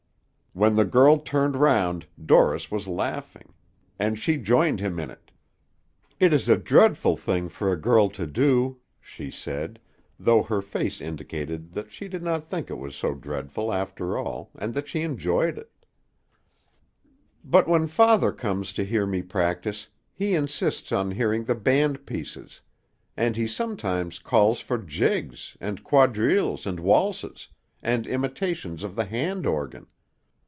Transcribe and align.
When 0.53 0.75
the 0.75 0.83
girl 0.83 1.17
turned 1.17 1.55
round, 1.55 2.07
Dorris 2.23 2.69
was 2.69 2.85
laughing, 2.85 3.53
and 3.97 4.19
she 4.19 4.35
joined 4.35 4.81
him 4.81 4.99
in 4.99 5.09
it. 5.09 5.31
"It 6.19 6.33
is 6.33 6.49
a 6.49 6.57
dreadful 6.57 7.15
thing 7.15 7.47
for 7.47 7.71
a 7.71 7.79
girl 7.79 8.09
to 8.09 8.27
do," 8.27 8.81
she 8.99 9.31
said, 9.31 9.79
though 10.19 10.43
her 10.43 10.61
face 10.61 10.99
indicated 10.99 11.71
that 11.71 11.89
she 11.89 12.09
did 12.09 12.21
not 12.21 12.43
think 12.43 12.69
it 12.69 12.77
was 12.77 12.97
so 12.97 13.15
dreadful, 13.15 13.71
after 13.71 14.17
all, 14.17 14.51
and 14.59 14.73
that 14.73 14.89
she 14.89 15.03
enjoyed 15.03 15.57
it; 15.57 15.71
"but 17.45 17.65
when 17.65 17.87
father 17.87 18.33
comes 18.33 18.73
to 18.73 18.83
hear 18.83 19.05
me 19.05 19.21
practise, 19.21 19.87
he 20.11 20.35
insists 20.35 20.91
on 20.91 21.11
hearing 21.11 21.45
the 21.45 21.55
band 21.55 22.05
pieces; 22.05 22.59
and 23.15 23.37
he 23.37 23.47
sometimes 23.47 24.19
calls 24.19 24.59
for 24.59 24.77
jigs, 24.77 25.55
and 25.61 25.81
quadrilles, 25.81 26.65
and 26.65 26.81
waltzes, 26.81 27.47
and 27.81 28.05
imitations 28.05 28.83
of 28.83 28.97
the 28.97 29.05
hand 29.05 29.45
organ. 29.47 29.87